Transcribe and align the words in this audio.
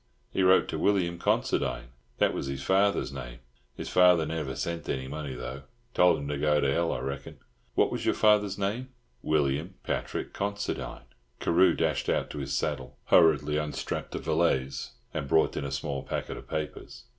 He 0.33 0.41
wrote 0.41 0.67
to 0.69 0.79
William 0.79 1.19
Considine. 1.19 1.89
That 2.17 2.33
was 2.33 2.47
his 2.47 2.63
father's 2.63 3.13
name. 3.13 3.37
His 3.75 3.87
father 3.87 4.25
never 4.25 4.55
sent 4.55 4.89
any 4.89 5.07
money, 5.07 5.35
though. 5.35 5.61
Told 5.93 6.17
him 6.17 6.27
to 6.29 6.39
go 6.39 6.59
to 6.59 6.73
hell, 6.73 6.91
I 6.91 6.97
reckon." 7.01 7.37
"What 7.75 7.91
was 7.91 8.03
your 8.03 8.15
father's 8.15 8.57
name?" 8.57 8.89
"William 9.21 9.75
Patrick 9.83 10.33
Considine." 10.33 11.03
Carew 11.39 11.75
dashed 11.75 12.09
out 12.09 12.31
to 12.31 12.39
his 12.39 12.57
saddle, 12.57 12.97
hurriedly 13.09 13.57
unstrapped 13.57 14.15
a 14.15 14.17
valise, 14.17 14.93
and 15.13 15.27
brought 15.27 15.55
in 15.55 15.63
a 15.65 15.71
small 15.71 16.01
packet 16.01 16.35
of 16.35 16.47
papers. 16.49 17.03